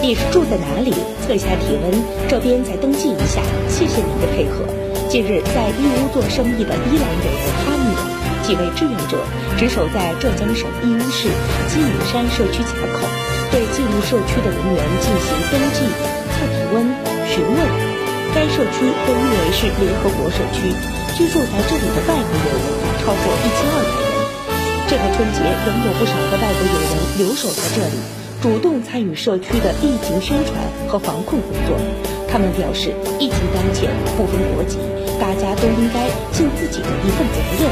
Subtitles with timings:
[0.00, 0.94] 你是住在哪里？
[1.26, 1.90] 测一下体温，
[2.30, 3.42] 这边再登记一下。
[3.68, 4.62] 谢谢您的配合。
[5.10, 7.90] 近日，在义乌做生意的伊朗友人哈米，
[8.46, 9.18] 几位志愿者
[9.58, 11.26] 值守在浙江省义乌市
[11.66, 13.10] 鸡鸣山社区卡口，
[13.50, 15.82] 对进入社区的人员进行登记、
[16.30, 16.86] 测体温、
[17.26, 17.58] 询问。
[18.32, 20.70] 该社区被誉为是联合国社区，
[21.18, 22.66] 居住在这里的外国友人
[23.02, 24.14] 超过一千二百人。
[24.86, 27.98] 这个春节，仍有不少的外国友人留守在这里。
[28.40, 30.54] 主动参与社区的疫情宣传
[30.86, 31.76] 和防控工作，
[32.28, 34.78] 他们表示，疫情当前不分国籍，
[35.20, 37.68] 大家都应该尽自己的一份责任，